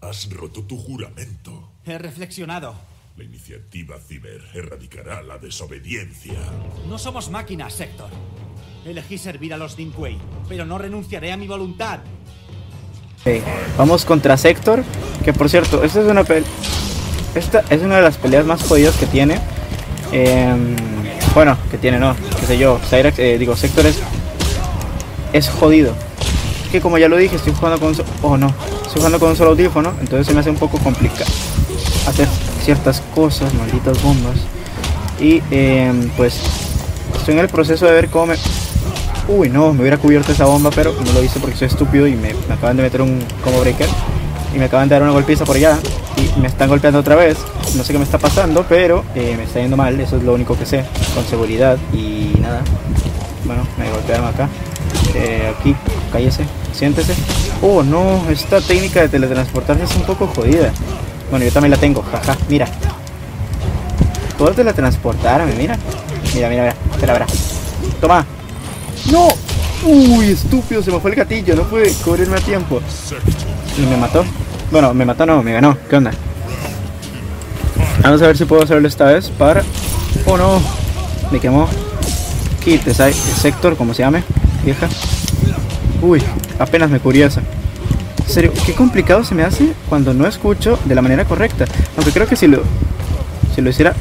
Has 0.00 0.30
roto 0.32 0.62
tu 0.62 0.78
juramento. 0.78 1.70
He 1.84 1.98
reflexionado. 1.98 2.74
La 3.18 3.24
iniciativa 3.24 3.98
Ciber 3.98 4.40
erradicará 4.54 5.22
la 5.22 5.36
desobediencia. 5.36 6.38
No 6.88 6.96
somos 6.98 7.28
máquinas, 7.28 7.74
Sector. 7.74 8.08
Elegí 8.86 9.18
servir 9.18 9.52
a 9.52 9.58
los 9.58 9.76
Dinkway, 9.76 10.16
pero 10.48 10.64
no 10.64 10.78
renunciaré 10.78 11.30
a 11.30 11.36
mi 11.36 11.46
voluntad. 11.46 12.00
Ok, 13.20 13.42
Vamos 13.76 14.06
contra 14.06 14.38
Sector. 14.38 14.82
Que 15.22 15.34
por 15.34 15.50
cierto, 15.50 15.84
esta 15.84 16.00
es 16.00 16.06
una 16.10 16.22
pel- 16.24 16.44
Esta 17.34 17.60
es 17.68 17.82
una 17.82 17.96
de 17.96 18.02
las 18.02 18.16
peleas 18.16 18.46
más 18.46 18.62
jodidas 18.62 18.96
que 18.96 19.06
tiene. 19.06 19.38
Em, 20.10 20.74
bueno, 21.34 21.56
que 21.70 21.78
tiene, 21.78 21.98
no, 21.98 22.14
qué 22.40 22.46
sé 22.46 22.58
yo. 22.58 22.78
Cyrax, 22.88 23.18
eh, 23.18 23.38
digo, 23.38 23.56
Sector 23.56 23.86
es. 23.86 23.96
Es 25.32 25.48
jodido. 25.48 25.92
Es 26.64 26.70
que 26.70 26.80
como 26.80 26.96
ya 26.98 27.08
lo 27.08 27.16
dije, 27.16 27.36
estoy 27.36 27.52
jugando 27.52 27.78
con 27.80 27.88
un 27.88 27.94
so- 27.96 28.04
Oh 28.22 28.36
no, 28.36 28.48
estoy 28.82 28.96
jugando 28.96 29.18
con 29.18 29.30
un 29.30 29.36
solo 29.36 29.50
audífono. 29.50 29.92
Entonces 30.00 30.26
se 30.26 30.32
me 30.34 30.40
hace 30.40 30.50
un 30.50 30.56
poco 30.56 30.78
complicado 30.78 31.30
hacer 32.06 32.28
ciertas 32.64 33.02
cosas, 33.14 33.52
malditas 33.54 34.00
bombas. 34.02 34.36
Y 35.20 35.42
em, 35.50 36.08
pues 36.16 36.40
estoy 37.16 37.34
en 37.34 37.40
el 37.40 37.48
proceso 37.48 37.86
de 37.86 37.92
ver 37.92 38.08
cómo 38.10 38.26
me. 38.26 38.36
Uy, 39.26 39.48
no, 39.48 39.72
me 39.72 39.80
hubiera 39.80 39.96
cubierto 39.96 40.32
esa 40.32 40.44
bomba, 40.44 40.70
pero 40.74 40.92
no 41.04 41.12
lo 41.12 41.22
hice 41.24 41.40
porque 41.40 41.56
soy 41.56 41.66
estúpido 41.68 42.06
y 42.06 42.12
me, 42.14 42.34
me 42.46 42.54
acaban 42.54 42.76
de 42.76 42.82
meter 42.82 43.00
un 43.02 43.24
combo 43.42 43.60
breaker. 43.60 43.88
Y 44.54 44.58
me 44.58 44.66
acaban 44.66 44.88
de 44.88 44.94
dar 44.94 45.02
una 45.02 45.12
golpiza 45.12 45.44
por 45.44 45.56
allá. 45.56 45.78
Me 46.40 46.48
están 46.48 46.68
golpeando 46.68 47.00
otra 47.00 47.14
vez. 47.14 47.38
No 47.76 47.84
sé 47.84 47.92
qué 47.92 47.98
me 47.98 48.04
está 48.04 48.18
pasando, 48.18 48.64
pero 48.68 49.04
eh, 49.14 49.34
me 49.36 49.44
está 49.44 49.60
yendo 49.60 49.76
mal. 49.76 49.98
Eso 50.00 50.16
es 50.16 50.22
lo 50.22 50.34
único 50.34 50.58
que 50.58 50.66
sé. 50.66 50.84
Con 51.14 51.24
seguridad. 51.24 51.78
Y 51.92 52.32
nada. 52.40 52.62
Bueno, 53.44 53.66
me 53.78 53.90
golpearon 53.90 54.26
acá. 54.26 54.48
Eh, 55.14 55.52
aquí, 55.58 55.76
cállese, 56.12 56.44
siéntese. 56.72 57.14
Oh, 57.62 57.82
no, 57.82 58.28
esta 58.30 58.60
técnica 58.60 59.00
de 59.02 59.08
teletransportarse 59.08 59.84
es 59.84 59.96
un 59.96 60.02
poco 60.02 60.26
jodida. 60.26 60.72
Bueno, 61.30 61.44
yo 61.44 61.52
también 61.52 61.70
la 61.70 61.76
tengo, 61.76 62.02
jaja, 62.02 62.36
mira. 62.48 62.66
Puedo 64.38 64.52
teletransportarme, 64.52 65.54
mira. 65.54 65.78
Mira, 66.34 66.48
mira, 66.48 66.62
mira. 66.62 66.76
Espera, 66.92 67.12
espera. 67.12 67.26
Toma. 68.00 68.26
¡No! 69.10 69.28
Uy, 69.84 70.30
estúpido, 70.30 70.82
se 70.82 70.90
me 70.90 70.98
fue 70.98 71.10
el 71.10 71.16
gatillo, 71.16 71.54
no 71.54 71.64
pude 71.64 71.92
cubrirme 72.04 72.36
a 72.36 72.40
tiempo. 72.40 72.80
Y 73.78 73.82
me 73.82 73.96
mató. 73.96 74.24
Bueno, 74.74 74.92
me 74.92 75.04
mató 75.04 75.24
no, 75.24 75.40
me 75.40 75.52
ganó. 75.52 75.78
¿Qué 75.88 75.94
onda? 75.94 76.10
Vamos 78.02 78.20
a 78.20 78.26
ver 78.26 78.36
si 78.36 78.44
puedo 78.44 78.60
hacerlo 78.60 78.88
esta 78.88 79.04
vez 79.04 79.30
para... 79.30 79.62
Oh 80.26 80.36
no, 80.36 80.60
me 81.30 81.38
quemó. 81.38 81.68
Kit, 82.64 82.82
sector, 82.88 83.76
como 83.76 83.94
se 83.94 84.02
llame, 84.02 84.24
vieja. 84.64 84.88
Uy, 86.02 86.20
apenas 86.58 86.90
me 86.90 86.98
cubrí 86.98 87.22
esa. 87.22 87.40
En 88.18 88.28
serio, 88.28 88.52
qué 88.66 88.74
complicado 88.74 89.22
se 89.22 89.36
me 89.36 89.44
hace 89.44 89.74
cuando 89.88 90.12
no 90.12 90.26
escucho 90.26 90.76
de 90.86 90.96
la 90.96 91.02
manera 91.02 91.24
correcta. 91.24 91.66
Aunque 91.96 92.10
creo 92.10 92.26
que 92.26 92.34
si 92.34 92.48
lo, 92.48 92.60
si 93.54 93.62
lo 93.62 93.70
hiciera 93.70 93.94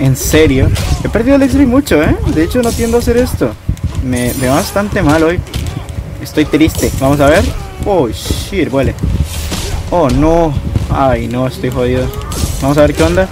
En 0.00 0.16
serio, 0.16 0.68
he 1.04 1.08
perdido 1.08 1.36
el 1.36 1.42
X-Ray 1.42 1.66
mucho, 1.66 2.02
¿eh? 2.02 2.16
De 2.34 2.42
hecho, 2.42 2.60
no 2.60 2.72
tiendo 2.72 2.96
a 2.96 3.00
hacer 3.00 3.18
esto. 3.18 3.54
Me 4.04 4.32
veo 4.32 4.52
bastante 4.52 5.00
mal 5.00 5.22
hoy. 5.22 5.38
Estoy 6.22 6.44
triste. 6.44 6.90
Vamos 7.00 7.18
a 7.20 7.26
ver. 7.26 7.42
Oh, 7.84 8.08
shit, 8.08 8.72
huele. 8.72 8.94
Oh, 9.90 10.08
no. 10.08 10.54
Ay, 10.88 11.26
no, 11.26 11.48
estoy 11.48 11.70
jodido. 11.70 12.06
Vamos 12.60 12.78
a 12.78 12.82
ver 12.82 12.94
qué 12.94 13.02
onda. 13.02 13.28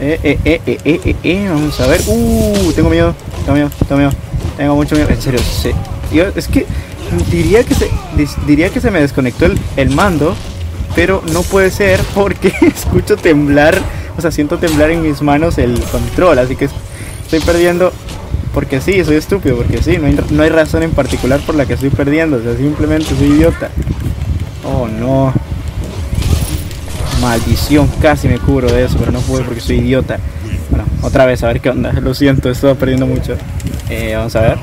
Eh, 0.00 0.18
eh, 0.22 0.38
eh, 0.44 0.60
eh, 0.64 0.78
eh, 0.84 1.00
eh, 1.04 1.16
eh, 1.22 1.48
Vamos 1.50 1.78
a 1.80 1.86
ver. 1.86 2.00
Uh, 2.06 2.72
tengo 2.74 2.88
miedo. 2.88 3.14
Tengo 3.44 3.52
miedo, 3.54 3.70
tengo 3.86 3.96
miedo. 3.98 4.12
Tengo 4.56 4.74
mucho 4.74 4.94
miedo. 4.94 5.08
En 5.10 5.20
serio, 5.20 5.40
sí. 5.40 5.70
Yo, 6.10 6.24
es 6.34 6.48
que 6.48 6.66
diría 7.30 7.62
que 7.64 7.74
se 7.74 7.90
diría 8.46 8.70
que 8.70 8.80
se 8.80 8.90
me 8.90 9.00
desconectó 9.00 9.44
el, 9.44 9.58
el 9.76 9.90
mando, 9.90 10.34
pero 10.94 11.22
no 11.32 11.42
puede 11.42 11.70
ser 11.70 12.00
porque 12.14 12.52
escucho 12.62 13.16
temblar, 13.16 13.78
o 14.16 14.20
sea, 14.22 14.30
siento 14.30 14.58
temblar 14.58 14.90
en 14.90 15.02
mis 15.02 15.20
manos 15.20 15.58
el 15.58 15.78
control, 15.84 16.38
así 16.38 16.56
que 16.56 16.68
estoy 17.24 17.40
perdiendo 17.40 17.92
porque 18.58 18.80
sí, 18.80 19.04
soy 19.04 19.14
estúpido, 19.14 19.56
porque 19.56 19.80
sí, 19.80 19.98
no 20.30 20.42
hay, 20.42 20.48
razón 20.48 20.82
en 20.82 20.90
particular 20.90 21.38
por 21.46 21.54
la 21.54 21.64
que 21.64 21.74
estoy 21.74 21.90
perdiendo, 21.90 22.38
o 22.38 22.42
sea, 22.42 22.56
simplemente 22.56 23.14
soy 23.16 23.28
idiota. 23.28 23.70
Oh 24.64 24.88
no. 24.88 25.32
Maldición, 27.20 27.86
casi 28.02 28.26
me 28.26 28.40
cubro 28.40 28.68
de 28.68 28.84
eso, 28.84 28.96
pero 28.98 29.12
no 29.12 29.20
pude 29.20 29.44
porque 29.44 29.60
soy 29.60 29.76
idiota. 29.76 30.18
Bueno, 30.70 30.86
otra 31.02 31.24
vez, 31.24 31.44
a 31.44 31.46
ver 31.46 31.60
qué 31.60 31.70
onda. 31.70 31.92
Lo 32.02 32.14
siento, 32.14 32.50
estoy 32.50 32.74
perdiendo 32.74 33.06
mucho. 33.06 33.36
Eh, 33.88 34.14
vamos 34.16 34.34
a 34.34 34.40
ver. 34.40 34.58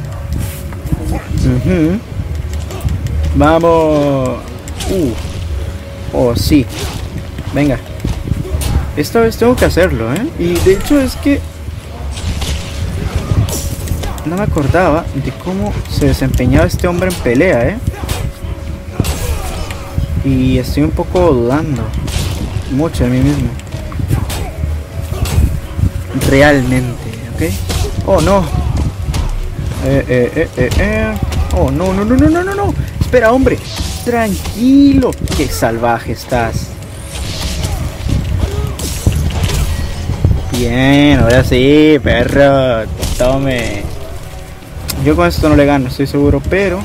Vamos. 3.37 4.39
Uh. 4.89 5.13
Oh, 6.11 6.35
sí. 6.35 6.65
Venga. 7.53 7.79
Esta 8.97 9.21
vez 9.21 9.37
tengo 9.37 9.55
que 9.55 9.63
hacerlo, 9.63 10.13
¿eh? 10.13 10.27
Y 10.37 10.55
de 10.65 10.73
hecho 10.73 10.99
es 10.99 11.15
que... 11.15 11.39
No 14.25 14.35
me 14.37 14.43
acordaba 14.43 15.05
de 15.13 15.31
cómo 15.43 15.71
se 15.89 16.07
desempeñaba 16.07 16.65
este 16.65 16.87
hombre 16.87 17.09
en 17.09 17.15
pelea, 17.15 17.69
¿eh? 17.69 17.77
Y 20.23 20.57
estoy 20.57 20.83
un 20.83 20.91
poco 20.91 21.31
dudando. 21.31 21.83
Mucho 22.71 23.03
de 23.03 23.11
mí 23.11 23.19
mismo. 23.19 23.49
Realmente, 26.27 27.09
¿ok? 27.35 28.07
Oh, 28.07 28.21
no. 28.21 28.39
Eh, 29.85 30.05
eh, 30.07 30.31
eh, 30.35 30.49
eh, 30.57 30.69
eh. 30.79 31.13
Oh, 31.55 31.69
no, 31.69 31.93
no, 31.93 32.03
no, 32.03 32.15
no, 32.15 32.27
no, 32.27 32.43
no, 32.43 32.55
no. 32.55 32.73
Espera, 32.99 33.31
hombre. 33.31 33.59
Tranquilo. 34.03 35.11
Qué 35.37 35.47
salvaje 35.47 36.13
estás. 36.13 36.69
Bien, 40.51 41.19
ahora 41.19 41.43
sí, 41.43 41.99
perro. 42.01 42.89
Tome. 43.19 43.84
Yo 45.05 45.15
con 45.15 45.27
esto 45.27 45.47
no 45.47 45.55
le 45.55 45.67
gano, 45.67 45.87
estoy 45.87 46.07
seguro, 46.07 46.41
pero... 46.49 46.79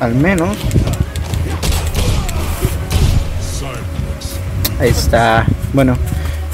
Al 0.00 0.14
menos... 0.14 0.56
Ahí 4.80 4.88
está. 4.88 5.44
Bueno, 5.74 5.98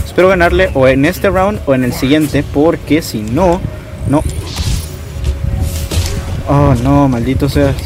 espero 0.05 0.27
ganarle 0.27 0.69
o 0.75 0.89
en 0.89 1.05
este 1.05 1.31
round 1.31 1.61
o 1.65 1.75
en 1.75 1.85
el 1.85 1.93
siguiente, 1.93 2.43
porque 2.43 3.03
si 3.03 3.23
no, 3.23 3.61
no. 4.09 4.25
Oh, 6.49 6.75
no, 6.83 7.09
maldito 7.09 7.49
seas. 7.49 7.77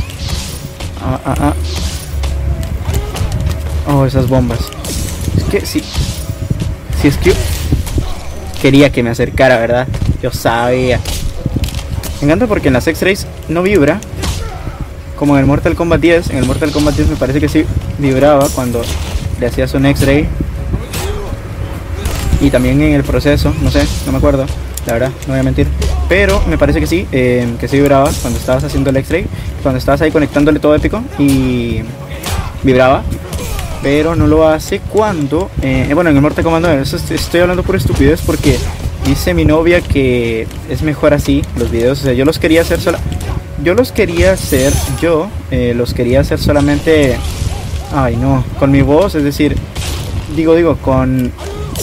Ah, 1.05 1.21
ah, 1.27 1.35
ah. 1.39 1.55
Oh, 3.87 4.07
esas 4.07 4.31
bombas. 4.31 4.61
Es 5.37 5.45
que 5.45 5.67
si. 5.67 5.83
Si 7.03 7.09
es 7.09 7.19
que. 7.19 7.35
Quería 8.61 8.91
que 8.91 9.03
me 9.03 9.11
acercara, 9.11 9.59
¿verdad? 9.59 9.89
Yo 10.23 10.31
sabía. 10.31 11.01
Me 12.21 12.27
encanta 12.27 12.47
porque 12.47 12.69
en 12.69 12.75
las 12.75 12.87
X-Rays 12.87 13.27
no 13.49 13.63
vibra. 13.63 14.01
Como 15.17 15.35
en 15.35 15.41
el 15.41 15.47
Mortal 15.47 15.75
Kombat 15.75 16.01
10. 16.01 16.31
En 16.31 16.39
el 16.39 16.45
Mortal 16.45 16.71
Kombat 16.71 16.95
10 16.95 17.09
me 17.09 17.17
parece 17.17 17.41
que 17.41 17.49
sí 17.49 17.65
vibraba 17.99 18.49
cuando 18.55 18.83
le 19.39 19.47
hacías 19.47 19.73
un 19.73 19.87
X-Ray. 19.87 20.29
Y 22.43 22.51
también 22.51 22.81
en 22.83 22.95
el 22.95 23.03
proceso, 23.03 23.55
no 23.63 23.71
sé, 23.71 23.87
no 24.05 24.13
me 24.13 24.19
acuerdo. 24.19 24.45
La 24.87 24.93
verdad, 24.95 25.11
no 25.27 25.33
voy 25.33 25.41
a 25.41 25.43
mentir. 25.43 25.67
Pero 26.09 26.43
me 26.47 26.59
parece 26.59 26.81
que 26.81 26.87
sí, 26.87 27.07
eh, 27.13 27.47
que 27.59 27.69
sí 27.69 27.77
vibraba 27.77 28.11
cuando 28.21 28.39
estabas 28.39 28.65
haciendo 28.65 28.91
el 28.91 28.97
X-Ray. 28.99 29.27
Cuando 29.63 29.79
estabas 29.79 30.03
ahí 30.03 30.11
conectándole 30.11 30.59
todo 30.59 30.75
épico. 30.75 31.03
Y 31.19 31.81
vibraba 32.63 33.03
pero 33.83 34.15
no 34.15 34.27
lo 34.27 34.47
hace 34.49 34.81
cuando 34.81 35.51
eh, 35.63 35.91
bueno 35.95 36.11
en 36.11 36.17
el 36.17 36.23
Mortal 36.23 36.45
Kombat 36.45 36.63
9 36.63 36.83
eso 36.83 36.97
est- 36.97 37.11
estoy 37.13 37.41
hablando 37.41 37.63
por 37.63 37.77
estupidez 37.77 38.21
porque 38.25 38.59
dice 39.07 39.33
mi 39.35 39.45
novia 39.45 39.81
que 39.81 40.47
es 40.69 40.83
mejor 40.83 41.15
así 41.15 41.43
los 41.59 41.71
videos. 41.71 42.01
O 42.01 42.03
sea, 42.05 42.13
yo 42.13 42.25
los 42.25 42.39
quería 42.39 42.61
hacer 42.63 42.81
sola. 42.81 42.99
Yo 43.65 43.75
los 43.75 43.93
quería 43.93 44.33
hacer, 44.33 44.73
yo 45.03 45.29
eh, 45.51 45.75
los 45.77 45.93
quería 45.95 46.21
hacer 46.21 46.39
solamente. 46.39 47.17
Ay, 47.95 48.17
no, 48.17 48.45
con 48.59 48.71
mi 48.71 48.83
voz, 48.83 49.15
es 49.17 49.25
decir, 49.25 49.57
digo, 50.37 50.55
digo, 50.55 50.77
con 50.77 51.33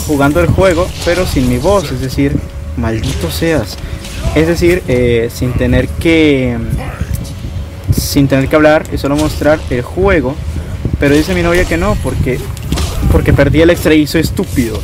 jugando 0.08 0.40
el 0.40 0.48
juego, 0.48 0.88
pero 1.06 1.26
sin 1.26 1.50
mi 1.50 1.58
voz, 1.58 1.92
es 1.92 2.00
decir, 2.02 2.36
maldito 2.78 3.30
seas. 3.30 3.78
Es 4.36 4.48
decir, 4.48 4.82
eh, 4.88 5.30
sin 5.34 5.52
tener 5.54 5.88
que 5.88 6.58
sin 7.96 8.28
tener 8.28 8.48
que 8.48 8.56
hablar 8.56 8.84
y 8.92 8.98
solo 8.98 9.16
mostrar 9.16 9.60
el 9.70 9.82
juego. 9.82 10.36
Pero 11.00 11.14
dice 11.16 11.36
mi 11.36 11.44
novia 11.44 11.66
que 11.66 11.78
no, 11.78 11.96
porque 12.04 12.40
porque 13.12 13.34
perdí 13.34 13.62
el 13.62 13.70
extra 13.70 13.94
y 13.94 14.08
soy 14.08 14.22
estúpido. 14.22 14.80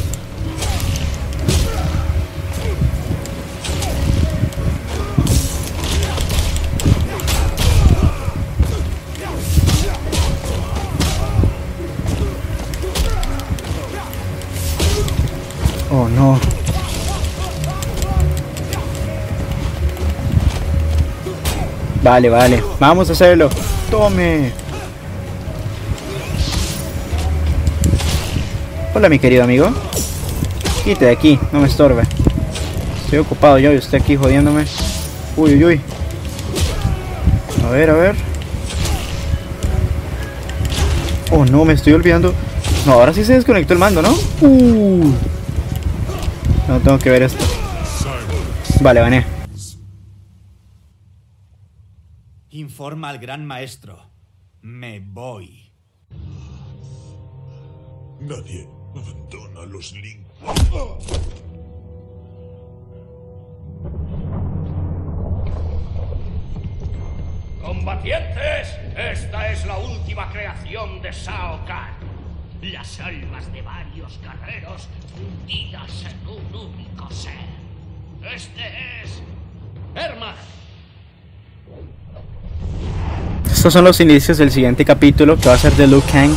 Oh 15.92 16.08
no. 16.10 16.40
Vale, 22.02 22.30
vale. 22.30 22.64
Vamos 22.80 23.10
a 23.10 23.14
hacerlo. 23.14 23.50
Tome. 23.90 24.63
Hola, 29.04 29.10
mi 29.10 29.20
querido 29.20 29.44
amigo. 29.44 29.70
Quite 30.86 31.04
de 31.04 31.12
aquí, 31.12 31.38
no 31.52 31.60
me 31.60 31.68
estorbe. 31.68 32.04
Estoy 33.04 33.20
ocupado 33.20 33.60
yo 33.60 33.74
y 33.74 33.76
usted 33.76 34.02
aquí 34.02 34.16
jodiéndome. 34.16 34.64
Uy, 35.36 35.56
uy, 35.56 35.66
uy. 35.66 35.82
A 37.66 37.70
ver, 37.70 37.90
a 37.90 37.96
ver. 37.96 38.16
Oh, 41.32 41.44
no, 41.44 41.66
me 41.66 41.74
estoy 41.74 41.92
olvidando. 41.92 42.34
No, 42.86 42.94
ahora 42.94 43.12
sí 43.12 43.26
se 43.26 43.34
desconectó 43.34 43.74
el 43.74 43.80
mando, 43.80 44.02
¿no? 44.02 44.14
Uh. 44.40 45.14
No 46.70 46.80
tengo 46.80 46.98
que 46.98 47.10
ver 47.10 47.24
esto. 47.24 47.44
Vale, 48.80 49.02
vané. 49.02 49.26
Informa 52.52 53.10
al 53.10 53.20
gran 53.20 53.46
maestro. 53.46 54.00
Me 54.62 55.02
voy. 55.02 55.74
Nadie 58.22 58.83
abandona 58.96 59.66
los 59.66 59.94
Link. 59.94 60.26
Combatientes, 67.62 68.68
esta 68.98 69.52
es 69.52 69.66
la 69.66 69.78
última 69.78 70.30
creación 70.32 71.02
de 71.02 71.12
Shao 71.12 71.66
Kahn. 71.66 71.94
Las 72.62 73.00
almas 73.00 73.52
de 73.52 73.62
varios 73.62 74.20
guerreros 74.22 74.88
fundidas 75.12 76.06
en 76.06 76.28
un 76.28 76.56
único 76.56 77.12
ser. 77.12 77.34
Este 78.34 78.62
es 79.04 79.22
Herman. 79.96 80.36
Estos 83.52 83.74
son 83.74 83.84
los 83.84 84.00
inicios 84.00 84.38
del 84.38 84.52
siguiente 84.52 84.86
capítulo 84.86 85.38
que 85.38 85.50
va 85.50 85.56
a 85.56 85.58
ser 85.58 85.74
de 85.74 85.88
Liu 85.88 86.02
Kang. 86.12 86.34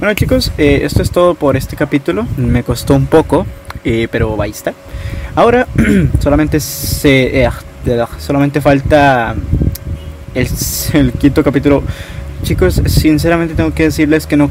Bueno 0.00 0.14
chicos, 0.14 0.50
eh, 0.56 0.80
esto 0.84 1.02
es 1.02 1.10
todo 1.10 1.34
por 1.34 1.58
este 1.58 1.76
capítulo. 1.76 2.26
Me 2.38 2.62
costó 2.62 2.94
un 2.94 3.04
poco, 3.04 3.46
eh, 3.84 4.08
pero 4.10 4.40
ahí 4.40 4.50
está. 4.50 4.72
Ahora 5.34 5.66
solamente 6.20 6.58
se, 6.58 7.44
eh, 7.44 7.50
solamente 8.18 8.62
falta 8.62 9.34
el, 10.34 10.48
el 10.94 11.12
quinto 11.12 11.44
capítulo. 11.44 11.82
Chicos, 12.44 12.80
sinceramente 12.86 13.54
tengo 13.54 13.74
que 13.74 13.82
decirles 13.82 14.26
que 14.26 14.38
no 14.38 14.48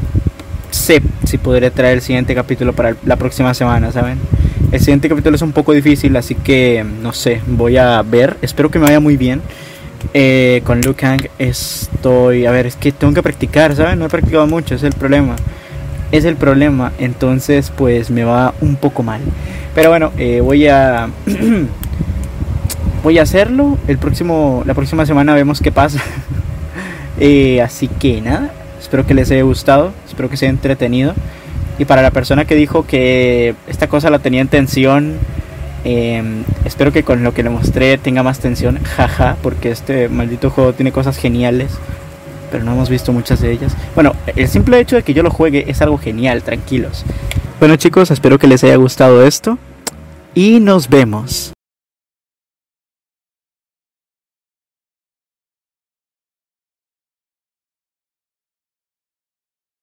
sé 0.70 1.02
si 1.24 1.36
podré 1.36 1.72
traer 1.72 1.94
el 1.94 2.02
siguiente 2.02 2.32
capítulo 2.32 2.72
para 2.72 2.94
la 3.04 3.16
próxima 3.16 3.52
semana, 3.52 3.90
¿saben? 3.90 4.18
El 4.70 4.78
siguiente 4.78 5.08
capítulo 5.08 5.34
es 5.34 5.42
un 5.42 5.50
poco 5.50 5.72
difícil, 5.72 6.16
así 6.16 6.36
que 6.36 6.86
no 7.02 7.12
sé, 7.12 7.40
voy 7.48 7.76
a 7.76 8.00
ver. 8.02 8.36
Espero 8.40 8.70
que 8.70 8.78
me 8.78 8.84
vaya 8.84 9.00
muy 9.00 9.16
bien. 9.16 9.42
Eh, 10.14 10.62
con 10.64 10.80
Liu 10.80 10.94
Kang 10.94 11.20
estoy... 11.38 12.46
A 12.46 12.50
ver, 12.50 12.66
es 12.66 12.76
que 12.76 12.92
tengo 12.92 13.14
que 13.14 13.22
practicar, 13.22 13.74
¿saben? 13.76 13.98
No 13.98 14.06
he 14.06 14.08
practicado 14.08 14.46
mucho, 14.46 14.74
es 14.74 14.82
el 14.82 14.92
problema. 14.92 15.36
Es 16.12 16.24
el 16.24 16.36
problema, 16.36 16.92
entonces 16.98 17.72
pues 17.76 18.10
me 18.10 18.24
va 18.24 18.54
un 18.60 18.76
poco 18.76 19.02
mal. 19.02 19.20
Pero 19.74 19.90
bueno, 19.90 20.12
eh, 20.18 20.40
voy 20.40 20.66
a... 20.66 21.08
voy 23.02 23.18
a 23.18 23.22
hacerlo. 23.22 23.78
El 23.86 23.98
próximo, 23.98 24.62
la 24.66 24.74
próxima 24.74 25.06
semana 25.06 25.34
vemos 25.34 25.60
qué 25.60 25.72
pasa. 25.72 26.00
Eh, 27.22 27.60
así 27.60 27.86
que 27.86 28.22
nada, 28.22 28.50
espero 28.80 29.06
que 29.06 29.12
les 29.12 29.30
haya 29.30 29.42
gustado, 29.42 29.92
espero 30.08 30.30
que 30.30 30.38
sea 30.38 30.48
entretenido. 30.48 31.12
Y 31.78 31.84
para 31.84 32.00
la 32.00 32.10
persona 32.12 32.46
que 32.46 32.54
dijo 32.54 32.86
que 32.86 33.54
esta 33.66 33.88
cosa 33.88 34.08
la 34.08 34.20
tenía 34.20 34.40
en 34.40 34.48
tensión, 34.48 35.18
eh, 35.84 36.22
espero 36.64 36.92
que 36.92 37.02
con 37.02 37.22
lo 37.22 37.34
que 37.34 37.42
le 37.42 37.50
mostré 37.50 37.98
tenga 37.98 38.22
más 38.22 38.40
tensión, 38.40 38.78
jaja, 38.82 39.36
porque 39.42 39.70
este 39.70 40.08
maldito 40.08 40.50
juego 40.50 40.72
tiene 40.72 40.92
cosas 40.92 41.16
geniales, 41.16 41.72
pero 42.50 42.64
no 42.64 42.72
hemos 42.72 42.88
visto 42.88 43.12
muchas 43.12 43.40
de 43.40 43.52
ellas. 43.52 43.76
Bueno, 43.94 44.14
el 44.36 44.48
simple 44.48 44.80
hecho 44.80 44.96
de 44.96 45.02
que 45.02 45.14
yo 45.14 45.22
lo 45.22 45.30
juegue 45.30 45.70
es 45.70 45.82
algo 45.82 45.98
genial, 45.98 46.42
tranquilos. 46.42 47.04
Bueno 47.58 47.76
chicos, 47.76 48.10
espero 48.10 48.38
que 48.38 48.46
les 48.46 48.64
haya 48.64 48.76
gustado 48.76 49.24
esto 49.24 49.58
y 50.34 50.60
nos 50.60 50.88
vemos. 50.88 51.52